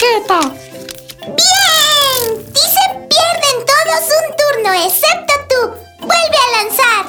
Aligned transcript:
Tarjeta! 0.00 0.40
¡Bien! 1.20 2.46
Dice 2.52 2.80
pierden 3.08 3.66
todos 3.66 4.04
un 4.18 4.26
turno, 4.36 4.72
excepto 4.86 5.34
tú. 5.48 5.60
¡Vuelve 6.00 6.38
a 6.38 6.62
lanzar! 6.62 7.04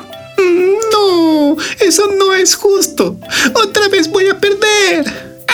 No, 0.92 1.56
eso 1.80 2.08
no 2.08 2.34
es 2.34 2.56
justo. 2.56 3.16
Otra 3.56 3.88
vez 3.88 4.10
voy 4.10 4.28
a 4.30 4.40
perder. 4.40 5.06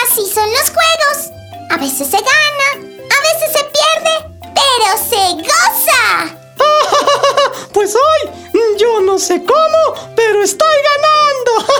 Así 0.03 0.25
son 0.33 0.49
los 0.49 0.69
juegos. 0.69 1.31
A 1.69 1.77
veces 1.77 2.07
se 2.07 2.17
gana, 2.17 2.69
a 2.73 3.19
veces 3.27 3.51
se 3.53 3.63
pierde, 3.75 4.13
pero 4.55 4.87
se 5.09 5.23
goza. 5.43 6.33
Pues 7.73 7.93
hoy 7.95 8.31
yo 8.77 9.01
no 9.01 9.19
sé 9.19 9.43
cómo, 9.43 10.13
pero 10.15 10.41
estoy 10.41 10.77
ganando. 10.91 11.73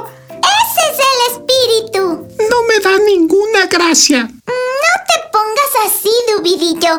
Ese 0.30 0.82
es 0.90 0.98
el 0.98 1.18
espíritu. 1.32 2.02
No 2.50 2.62
me 2.66 2.78
da 2.80 2.96
ninguna 3.04 3.49
gracia. 3.70 4.22
No 4.24 4.92
te 5.08 5.16
pongas 5.32 5.72
así, 5.86 6.10
Dubidillo. 6.28 6.92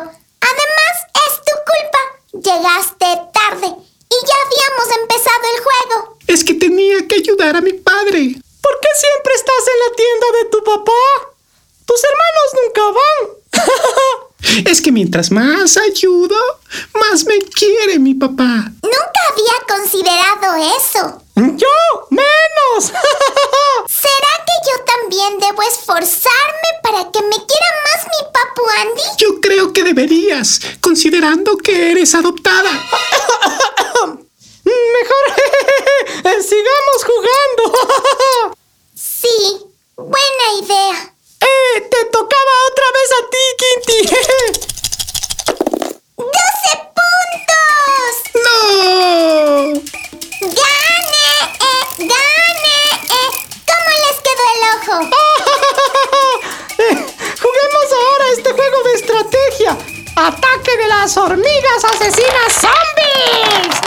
Además, 0.50 0.94
es 1.28 1.32
tu 1.46 1.54
culpa. 1.70 2.00
Llegaste 2.32 3.06
tarde 3.32 3.66
y 3.68 4.26
ya 4.26 4.36
habíamos 4.44 4.96
empezado 5.00 5.44
el 5.54 5.62
juego. 5.62 6.18
Es 6.26 6.42
que 6.42 6.54
tenía 6.54 7.06
que 7.06 7.16
ayudar 7.16 7.56
a 7.56 7.60
mi 7.60 7.74
padre. 7.74 8.36
¿Por 8.62 8.80
qué 8.80 8.88
siempre 8.96 9.34
estás 9.34 9.64
en 9.72 9.78
la 9.84 9.96
tienda 9.96 10.26
de 10.38 10.44
tu 10.50 10.64
papá? 10.64 11.02
Tus 11.86 12.00
hermanos 12.04 12.48
nunca 12.64 12.82
van. 12.98 13.42
Es 14.66 14.82
que 14.82 14.90
mientras 14.90 15.30
más 15.30 15.76
ayudo, 15.76 16.36
más 16.94 17.24
me 17.26 17.38
quiere 17.38 17.98
mi 17.98 18.14
papá. 18.14 18.72
Nunca 18.82 19.20
había 19.30 19.76
considerado 19.76 20.76
eso. 20.78 21.22
Yo 21.36 21.68
menos. 22.10 22.84
¿Será 23.88 24.32
que 24.46 24.56
yo 24.68 24.84
también 24.84 25.38
debo 25.38 25.62
esforzarme 25.62 26.68
para 26.82 27.10
que 27.10 27.22
me 27.22 27.36
quiera 27.36 27.70
más 27.84 28.04
mi 28.04 28.26
papu 28.32 28.62
Andy? 28.80 29.02
Yo 29.18 29.40
creo 29.40 29.72
que 29.72 29.81
deberías, 29.92 30.60
considerando 30.80 31.58
que 31.58 31.90
eres 31.90 32.14
adoptada. 32.14 32.70
Asesinas 61.76 62.52
zombies! 62.52 63.80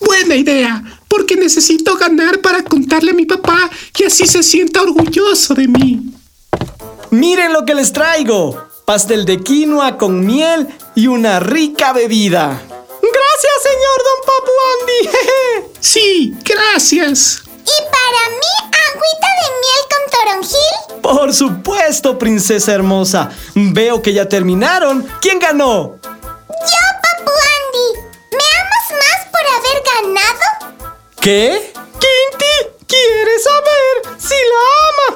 Buena 0.00 0.34
idea, 0.36 0.82
porque 1.08 1.36
necesito 1.36 1.96
ganar 1.96 2.40
para 2.40 2.62
contarle 2.62 3.10
a 3.10 3.14
mi 3.14 3.26
papá 3.26 3.70
y 3.98 4.04
así 4.04 4.26
se 4.26 4.42
sienta 4.42 4.82
orgulloso 4.82 5.54
de 5.54 5.68
mí. 5.68 6.00
Miren 7.10 7.52
lo 7.52 7.64
que 7.64 7.74
les 7.74 7.92
traigo. 7.92 8.68
Pastel 8.84 9.24
de 9.24 9.40
quinoa 9.42 9.98
con 9.98 10.24
miel 10.24 10.66
y 10.94 11.06
una 11.06 11.38
rica 11.38 11.92
bebida. 11.92 12.60
Gracias, 13.02 13.54
señor 13.62 13.98
Don 14.04 14.20
Papu 14.26 14.52
Andy. 14.72 15.70
Sí, 15.80 16.34
gracias. 16.44 17.42
¿Y 17.46 17.82
para 17.90 18.22
mí 18.36 18.54
agüita 18.60 19.28
de 19.40 19.48
miel 19.60 19.82
con 19.90 20.02
toronjil? 20.18 21.02
Por 21.02 21.32
supuesto, 21.32 22.18
princesa 22.18 22.72
hermosa. 22.72 23.30
Veo 23.54 24.02
que 24.02 24.12
ya 24.12 24.28
terminaron. 24.28 25.06
¿Quién 25.20 25.38
ganó? 25.38 25.98
Yo, 27.20 27.24
Papu 27.24 27.30
Andy. 27.30 27.88
¿Me 28.32 28.44
amas 28.60 28.88
más 29.00 29.20
por 29.30 29.44
haber 29.56 29.78
ganado? 29.92 30.46
¿Qué? 31.20 31.72
Quinty 31.74 32.54
quiere 32.86 33.38
saber 33.38 34.18
si 34.18 34.34
la 34.34 34.62
ama 34.88 35.08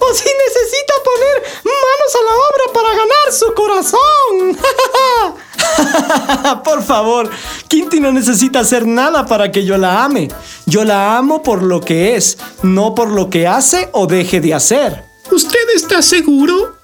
o 0.00 0.14
si 0.14 0.28
necesita 0.28 0.94
poner 1.04 1.42
manos 1.64 2.14
a 2.14 2.22
la 2.24 2.34
obra 2.36 2.64
para 2.72 2.90
ganar 2.90 3.32
su 3.32 3.54
corazón. 3.54 4.58
Por 6.64 6.82
favor, 6.82 7.30
Quinty 7.68 8.00
no 8.00 8.12
necesita 8.12 8.60
hacer 8.60 8.86
nada 8.86 9.26
para 9.26 9.50
que 9.50 9.64
yo 9.64 9.76
la 9.76 10.04
ame. 10.04 10.28
Yo 10.66 10.84
la 10.84 11.16
amo 11.16 11.42
por 11.42 11.62
lo 11.62 11.80
que 11.80 12.14
es, 12.16 12.38
no 12.62 12.94
por 12.94 13.08
lo 13.10 13.28
que 13.30 13.46
hace 13.46 13.88
o 13.92 14.06
deje 14.06 14.40
de 14.40 14.54
hacer. 14.54 15.04
¿Usted 15.30 15.68
está 15.74 16.02
seguro? 16.02 16.76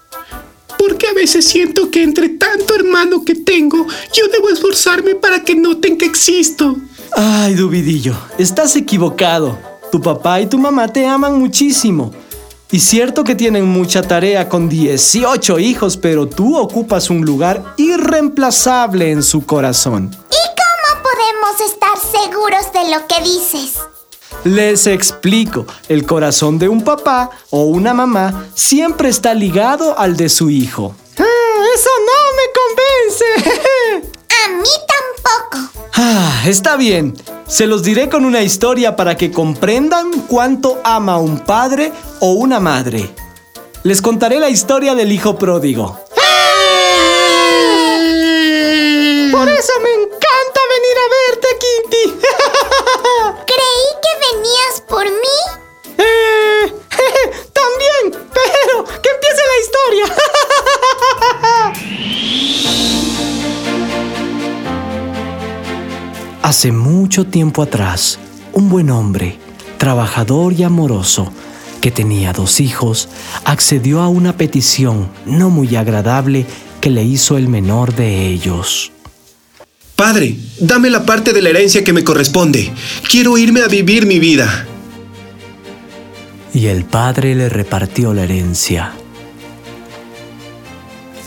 Porque 0.79 1.09
a 1.09 1.13
veces 1.13 1.47
siento 1.47 1.91
que 1.91 2.03
entre 2.03 2.36
tanto 2.57 2.75
hermano 2.75 3.25
que 3.25 3.35
tengo, 3.35 3.87
yo 4.13 4.29
debo 4.29 4.49
esforzarme 4.49 5.15
para 5.15 5.43
que 5.43 5.55
noten 5.55 5.99
que 5.99 6.07
existo. 6.07 6.77
Ay, 7.15 7.55
Dubidillo, 7.55 8.15
estás 8.39 8.77
equivocado. 8.77 9.59
Tu 9.93 10.01
papá 10.01 10.41
y 10.41 10.47
tu 10.47 10.59
mamá 10.59 10.89
te 10.89 11.07
aman 11.07 11.39
muchísimo. 11.39 12.13
Y 12.71 12.81
cierto 12.81 13.25
que 13.25 13.35
tienen 13.35 13.67
mucha 13.67 14.03
tarea 14.03 14.49
con 14.49 14.69
18 14.69 15.59
hijos, 15.59 15.97
pero 15.97 16.27
tú 16.27 16.57
ocupas 16.57 17.11
un 17.11 17.25
lugar 17.25 17.75
irreemplazable 17.77 19.11
en 19.13 19.23
su 19.23 19.47
corazón. 19.47 20.11
¿Y 20.13 20.43
cómo 20.57 21.03
podemos 21.03 21.73
estar 21.73 21.97
seguros 21.99 22.73
de 22.73 22.91
lo 22.91 23.07
que 23.07 23.23
dices? 23.23 23.79
Les 24.45 24.87
explico, 24.87 25.67
el 25.89 26.07
corazón 26.07 26.59
de 26.59 26.69
un 26.69 26.83
papá 26.83 27.31
o 27.51 27.65
una 27.65 27.95
mamá 27.95 28.47
siempre 28.55 29.09
está 29.09 29.33
ligado 29.35 29.99
al 29.99 30.17
de 30.17 30.29
su 30.29 30.51
hijo. 30.51 30.95
Ah, 31.19 31.65
eso 31.75 31.91
no 32.05 32.26
A 33.09 34.49
mí 34.49 34.69
tampoco. 34.89 35.89
Ah, 35.95 36.43
está 36.47 36.77
bien. 36.77 37.15
Se 37.47 37.67
los 37.67 37.83
diré 37.83 38.09
con 38.09 38.25
una 38.25 38.43
historia 38.43 38.97
para 38.97 39.17
que 39.17 39.31
comprendan 39.31 40.11
cuánto 40.29 40.81
ama 40.85 41.19
un 41.19 41.39
padre 41.39 41.93
o 42.21 42.33
una 42.33 42.59
madre. 42.59 43.15
Les 43.85 44.03
contaré 44.03 44.41
la 44.41 44.49
historia 44.51 44.95
del 44.97 45.13
hijo 45.13 45.39
pródigo. 45.39 46.01
Por 49.31 49.49
eso 49.49 49.73
me 49.83 49.93
encanta 49.93 50.61
venir 50.75 50.97
a 50.99 51.09
verte, 51.31 51.49
Quinty. 51.61 52.05
Creí 53.47 53.89
que 54.03 54.35
venías 54.35 54.81
por 54.89 55.05
mí. 55.05 55.56
Hace 66.57 66.73
mucho 66.73 67.27
tiempo 67.27 67.61
atrás, 67.61 68.19
un 68.55 68.71
buen 68.71 68.89
hombre, 68.89 69.37
trabajador 69.77 70.55
y 70.55 70.63
amoroso, 70.63 71.31
que 71.83 71.91
tenía 71.91 72.33
dos 72.33 72.61
hijos, 72.61 73.11
accedió 73.45 74.01
a 74.01 74.09
una 74.09 74.39
petición 74.39 75.11
no 75.27 75.51
muy 75.51 75.77
agradable 75.77 76.47
que 76.81 76.89
le 76.89 77.05
hizo 77.05 77.37
el 77.37 77.49
menor 77.49 77.95
de 77.95 78.29
ellos. 78.29 78.91
Padre, 79.97 80.35
dame 80.59 80.89
la 80.89 81.05
parte 81.05 81.35
de 81.35 81.43
la 81.43 81.51
herencia 81.51 81.85
que 81.85 81.93
me 81.93 82.05
corresponde. 82.05 82.73
Quiero 83.07 83.37
irme 83.37 83.61
a 83.61 83.69
vivir 83.69 84.07
mi 84.07 84.19
vida. 84.19 84.67
Y 86.55 86.69
el 86.69 86.87
padre 86.87 87.35
le 87.35 87.51
repartió 87.51 88.15
la 88.15 88.25
herencia. 88.25 88.95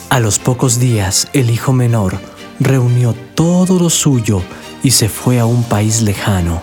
A 0.09 0.19
los 0.19 0.39
pocos 0.39 0.79
días, 0.79 1.27
el 1.33 1.51
hijo 1.51 1.71
menor 1.71 2.17
reunió 2.59 3.13
todo 3.35 3.77
lo 3.77 3.91
suyo 3.91 4.41
y 4.83 4.91
se 4.91 5.09
fue 5.09 5.39
a 5.39 5.45
un 5.45 5.63
país 5.63 6.01
lejano. 6.01 6.61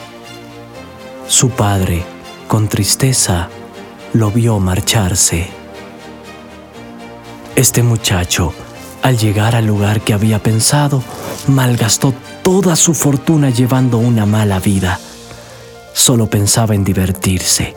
Su 1.29 1.51
padre, 1.51 2.05
con 2.49 2.69
tristeza, 2.69 3.49
lo 4.13 4.31
vio 4.31 4.59
marcharse. 4.59 5.49
Este 7.57 7.83
muchacho, 7.83 8.53
Al 9.03 9.19
llegar 9.19 9.55
al 9.55 9.67
lugar 9.67 10.01
que 10.01 10.15
había 10.15 10.43
pensado, 10.43 11.01
malgastó 11.47 12.13
toda 12.43 12.75
su 12.75 12.93
fortuna 12.93 13.51
llevando 13.51 13.99
una 13.99 14.27
mala 14.27 14.59
vida. 14.59 14.99
Solo 15.93 16.29
pensaba 16.29 16.75
en 16.75 16.83
divertirse, 16.83 17.77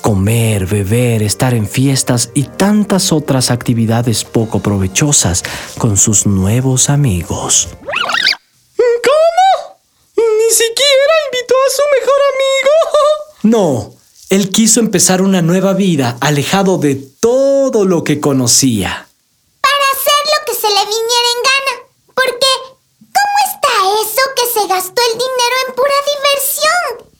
comer, 0.00 0.66
beber, 0.66 1.22
estar 1.22 1.52
en 1.52 1.68
fiestas 1.68 2.30
y 2.34 2.44
tantas 2.44 3.12
otras 3.12 3.50
actividades 3.50 4.24
poco 4.24 4.60
provechosas 4.60 5.42
con 5.76 5.98
sus 5.98 6.26
nuevos 6.26 6.88
amigos. 6.88 7.68
¿Cómo? 8.76 9.76
¿Ni 10.16 10.50
siquiera 10.54 11.14
invitó 11.26 11.54
a 11.54 11.70
su 11.70 11.82
mejor 12.00 12.20
amigo? 12.32 13.22
No, 13.42 13.94
él 14.30 14.50
quiso 14.50 14.78
empezar 14.78 15.20
una 15.20 15.42
nueva 15.42 15.74
vida 15.74 16.16
alejado 16.20 16.78
de 16.78 16.94
todo 16.94 17.84
lo 17.84 18.04
que 18.04 18.20
conocía. 18.20 19.08
Para 19.60 19.84
hacer 19.92 20.22
lo 20.24 20.46
que 20.46 20.54
se 20.60 20.68
le 20.68 20.80
viniera 20.86 21.28
en 21.34 21.42
gana. 21.50 21.88
Porque, 22.14 22.46
¿cómo 22.98 23.36
está 23.50 23.72
eso 24.00 24.22
que 24.36 24.60
se 24.60 24.66
gastó 24.68 25.02
el 25.10 25.18
dinero 25.18 25.56
en 25.66 25.74
pura 25.74 25.94
diversión? 26.14 27.12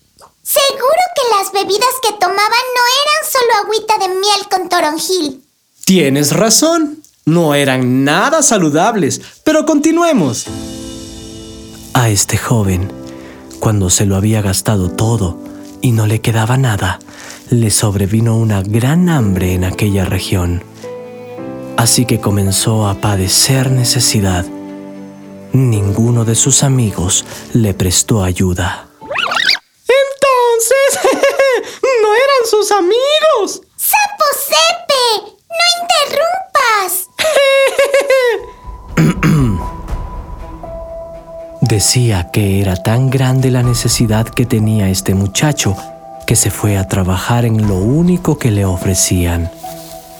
Seguro 0.42 1.02
que 1.16 1.36
las 1.36 1.52
bebidas 1.52 1.94
que 2.02 2.12
tomaban 2.12 2.38
no 2.38 2.84
eran 3.02 3.30
solo 3.30 3.64
agüita 3.64 3.98
de 3.98 4.08
miel 4.08 4.48
con 4.48 4.69
toronjil. 4.69 5.44
Tienes 5.84 6.32
razón, 6.32 7.02
no 7.24 7.54
eran 7.54 8.04
nada 8.04 8.42
saludables, 8.42 9.20
pero 9.42 9.66
continuemos. 9.66 10.46
A 11.94 12.10
este 12.10 12.38
joven, 12.38 12.92
cuando 13.58 13.90
se 13.90 14.06
lo 14.06 14.16
había 14.16 14.40
gastado 14.40 14.88
todo 14.88 15.51
y 15.82 15.93
no 15.93 16.06
le 16.06 16.20
quedaba 16.20 16.56
nada, 16.56 17.00
le 17.50 17.70
sobrevino 17.70 18.37
una 18.37 18.62
gran 18.62 19.08
hambre 19.08 19.52
en 19.52 19.64
aquella 19.64 20.05
región. 20.05 20.64
Así 21.76 22.06
que 22.06 22.20
comenzó 22.20 22.87
a 22.88 22.94
padecer 22.94 23.70
necesidad. 23.70 24.46
Ninguno 25.52 26.25
de 26.25 26.34
sus 26.34 26.62
amigos 26.62 27.26
le 27.52 27.75
prestó 27.75 28.23
ayuda. 28.23 28.88
Entonces, 29.82 31.11
no 31.82 32.14
eran 32.14 32.49
sus 32.49 32.70
amigos. 32.70 33.61
¡Sapo 33.76 34.25
Sepe! 34.38 35.34
¡No 35.49 35.82
interrumpas! 35.82 36.42
Decía 41.72 42.28
que 42.30 42.60
era 42.60 42.76
tan 42.76 43.08
grande 43.08 43.50
la 43.50 43.62
necesidad 43.62 44.26
que 44.26 44.44
tenía 44.44 44.90
este 44.90 45.14
muchacho 45.14 45.74
que 46.26 46.36
se 46.36 46.50
fue 46.50 46.76
a 46.76 46.86
trabajar 46.86 47.46
en 47.46 47.66
lo 47.66 47.76
único 47.76 48.36
que 48.36 48.50
le 48.50 48.66
ofrecían, 48.66 49.50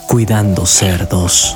cuidando 0.07 0.65
cerdos. 0.65 1.55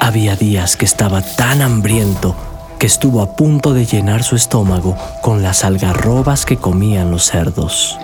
Había 0.00 0.34
días 0.34 0.78
que 0.78 0.86
estaba 0.86 1.20
tan 1.20 1.60
hambriento 1.60 2.34
que 2.78 2.86
estuvo 2.86 3.20
a 3.20 3.36
punto 3.36 3.74
de 3.74 3.84
llenar 3.84 4.22
su 4.22 4.34
estómago 4.34 4.96
con 5.20 5.42
las 5.42 5.62
algarrobas 5.62 6.46
que 6.46 6.56
comían 6.56 7.10
los 7.10 7.24
cerdos. 7.26 7.98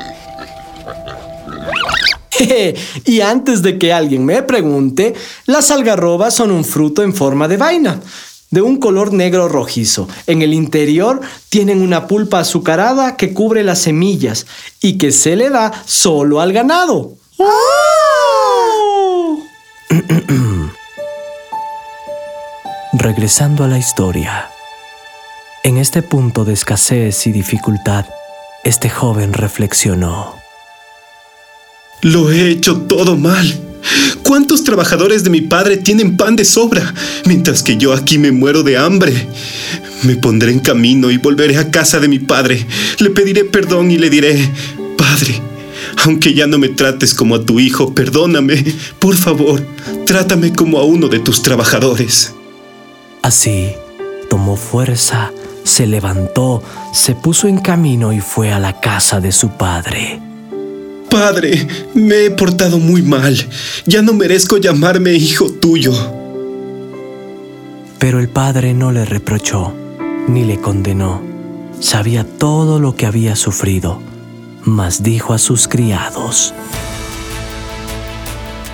y 3.07 3.23
antes 3.23 3.63
de 3.63 3.79
que 3.79 3.95
alguien 3.95 4.27
me 4.27 4.43
pregunte, 4.43 5.15
las 5.47 5.71
algarrobas 5.71 6.35
son 6.35 6.51
un 6.51 6.67
fruto 6.67 7.03
en 7.03 7.15
forma 7.15 7.49
de 7.49 7.57
vaina, 7.57 7.99
de 8.51 8.63
un 8.63 8.79
color 8.79 9.13
negro 9.13 9.49
rojizo. 9.49 10.09
En 10.27 10.43
el 10.43 10.55
interior 10.55 11.21
tienen 11.49 11.83
una 11.83 12.07
pulpa 12.07 12.39
azucarada 12.41 13.17
que 13.17 13.33
cubre 13.33 13.65
las 13.65 13.81
semillas 13.81 14.47
y 14.81 14.99
que 14.99 15.13
se 15.13 15.37
le 15.37 15.51
da 15.51 15.73
solo 15.85 16.41
al 16.41 16.53
ganado. 16.53 17.15
¡Oh! 17.39 19.39
Regresando 22.93 23.65
a 23.65 23.69
la 23.69 23.79
historia. 23.79 24.51
En 25.63 25.79
este 25.79 26.03
punto 26.03 26.45
de 26.45 26.53
escasez 26.53 27.27
y 27.27 27.33
dificultad, 27.33 28.07
este 28.65 28.89
joven 28.89 29.33
reflexionó. 29.33 30.37
Lo 32.03 32.31
he 32.31 32.51
hecho 32.51 32.83
todo 32.83 33.17
mal. 33.17 33.66
¿Cuántos 34.23 34.65
trabajadores 34.65 35.25
de 35.25 35.31
mi 35.31 35.41
padre 35.41 35.77
tienen 35.77 36.17
pan 36.17 36.37
de 36.37 36.45
sobra, 36.45 36.95
mientras 37.27 37.63
que 37.63 37.77
yo 37.77 37.93
aquí 37.93 38.19
me 38.19 38.33
muero 38.33 38.63
de 38.63 38.77
hambre? 38.77 39.29
Me 40.03 40.17
pondré 40.17 40.53
en 40.53 40.61
camino 40.61 41.11
y 41.11 41.17
volveré 41.17 41.57
a 41.59 41.71
casa 41.71 42.01
de 42.01 42.09
mi 42.09 42.19
padre. 42.19 42.67
Le 42.99 43.11
pediré 43.11 43.45
perdón 43.45 43.91
y 43.91 43.99
le 43.99 44.11
diré, 44.11 44.51
Padre, 44.97 45.41
aunque 46.05 46.35
ya 46.35 46.47
no 46.47 46.59
me 46.59 46.69
trates 46.69 47.15
como 47.15 47.37
a 47.37 47.45
tu 47.45 47.61
hijo, 47.61 47.95
perdóname. 47.95 48.65
Por 48.99 49.15
favor, 49.15 49.67
trátame 50.05 50.53
como 50.53 50.79
a 50.79 50.85
uno 50.85 51.09
de 51.09 51.19
tus 51.19 51.43
trabajadores. 51.43 52.35
Así, 53.23 53.73
tomó 54.29 54.57
fuerza, 54.57 55.33
se 55.65 55.87
levantó, 55.87 56.63
se 56.93 57.15
puso 57.15 57.49
en 57.49 57.59
camino 57.59 58.13
y 58.13 58.21
fue 58.21 58.53
a 58.53 58.59
la 58.59 58.81
casa 58.81 59.21
de 59.21 59.33
su 59.33 59.51
padre. 59.51 60.21
Padre, 61.11 61.67
me 61.95 62.27
he 62.27 62.31
portado 62.31 62.79
muy 62.79 63.03
mal. 63.03 63.37
Ya 63.87 64.03
no 64.03 64.13
merezco 64.13 64.59
llamarme 64.59 65.15
hijo 65.15 65.51
tuyo. 65.51 65.93
Pero 67.99 68.21
el 68.21 68.29
padre 68.29 68.75
no 68.75 68.93
le 68.93 69.05
reprochó, 69.05 69.75
ni 70.29 70.45
le 70.45 70.61
condenó. 70.61 71.23
Sabía 71.81 72.25
todo 72.25 72.79
lo 72.79 72.97
que 72.97 73.07
había 73.07 73.37
sufrido, 73.37 74.01
mas 74.65 75.03
dijo 75.03 75.35
a 75.35 75.39
sus 75.39 75.69
criados, 75.69 76.55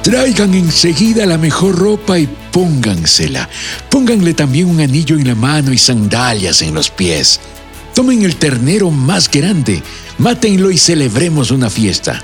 Traigan 0.02 0.52
enseguida 0.54 1.26
la 1.26 1.38
mejor 1.38 1.78
ropa 1.78 2.18
y 2.18 2.28
póngansela. 2.50 3.48
Pónganle 3.88 4.34
también 4.34 4.66
un 4.66 4.80
anillo 4.80 5.16
en 5.16 5.28
la 5.28 5.36
mano 5.36 5.72
y 5.72 5.78
sandalias 5.78 6.60
en 6.62 6.74
los 6.74 6.90
pies. 6.90 7.38
Tomen 7.94 8.22
el 8.24 8.34
ternero 8.34 8.90
más 8.90 9.30
grande, 9.30 9.80
mátenlo 10.22 10.70
y 10.70 10.78
celebremos 10.78 11.50
una 11.50 11.68
fiesta. 11.68 12.22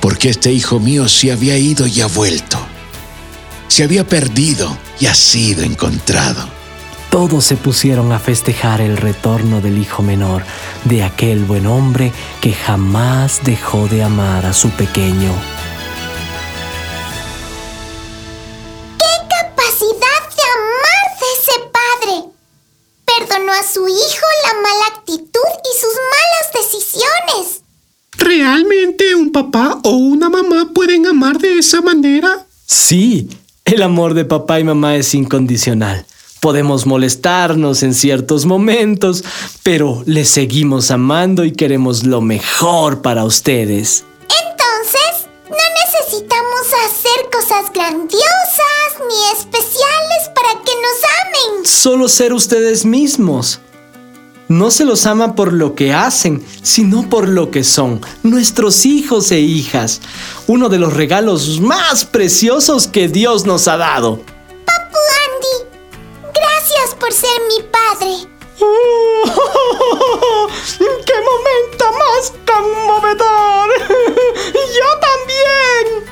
Porque 0.00 0.30
este 0.30 0.52
hijo 0.52 0.80
mío 0.80 1.08
se 1.08 1.30
había 1.30 1.56
ido 1.56 1.86
y 1.86 2.00
ha 2.00 2.08
vuelto. 2.08 2.58
Se 3.68 3.84
había 3.84 4.06
perdido 4.06 4.76
y 4.98 5.06
ha 5.06 5.14
sido 5.14 5.62
encontrado. 5.62 6.44
Todos 7.08 7.44
se 7.44 7.56
pusieron 7.56 8.10
a 8.10 8.18
festejar 8.18 8.80
el 8.80 8.96
retorno 8.96 9.60
del 9.60 9.78
hijo 9.78 10.02
menor, 10.02 10.42
de 10.84 11.04
aquel 11.04 11.44
buen 11.44 11.66
hombre 11.66 12.10
que 12.40 12.52
jamás 12.52 13.40
dejó 13.44 13.86
de 13.86 14.02
amar 14.02 14.44
a 14.44 14.52
su 14.52 14.70
pequeño. 14.70 15.32
¿Realmente 28.34 29.14
un 29.14 29.30
papá 29.30 29.78
o 29.84 29.90
una 29.90 30.30
mamá 30.30 30.70
pueden 30.72 31.06
amar 31.06 31.38
de 31.38 31.58
esa 31.58 31.82
manera? 31.82 32.46
Sí, 32.64 33.28
el 33.66 33.82
amor 33.82 34.14
de 34.14 34.24
papá 34.24 34.58
y 34.58 34.64
mamá 34.64 34.96
es 34.96 35.14
incondicional. 35.14 36.06
Podemos 36.40 36.86
molestarnos 36.86 37.82
en 37.82 37.92
ciertos 37.92 38.46
momentos, 38.46 39.22
pero 39.62 40.02
les 40.06 40.30
seguimos 40.30 40.90
amando 40.90 41.44
y 41.44 41.52
queremos 41.52 42.04
lo 42.04 42.22
mejor 42.22 43.02
para 43.02 43.26
ustedes. 43.26 44.04
Entonces, 44.22 45.28
no 45.50 45.64
necesitamos 45.84 46.62
hacer 46.86 47.28
cosas 47.30 47.70
grandiosas 47.70 48.88
ni 49.10 49.38
especiales 49.38 50.30
para 50.34 50.52
que 50.64 50.72
nos 50.80 51.52
amen. 51.52 51.66
Solo 51.66 52.08
ser 52.08 52.32
ustedes 52.32 52.86
mismos. 52.86 53.60
No 54.48 54.70
se 54.70 54.84
los 54.84 55.06
ama 55.06 55.34
por 55.34 55.52
lo 55.52 55.74
que 55.74 55.92
hacen, 55.92 56.44
sino 56.62 57.08
por 57.08 57.28
lo 57.28 57.50
que 57.50 57.64
son, 57.64 58.00
nuestros 58.22 58.84
hijos 58.84 59.30
e 59.30 59.40
hijas. 59.40 60.00
Uno 60.46 60.68
de 60.68 60.78
los 60.78 60.92
regalos 60.92 61.60
más 61.60 62.04
preciosos 62.04 62.86
que 62.86 63.08
Dios 63.08 63.46
nos 63.46 63.66
ha 63.68 63.76
dado. 63.76 64.18
Papu 64.18 64.98
Andy, 65.26 65.66
gracias 66.34 66.94
por 66.98 67.12
ser 67.12 67.30
mi 67.48 67.62
padre. 67.70 68.28
¡Qué 70.78 71.14
momento 71.30 71.84
más 71.98 72.32
conmovedor! 72.46 73.70
¡Yo 74.52 74.88
también! 75.00 75.84
¿Tú 76.04 76.10
también 76.10 76.11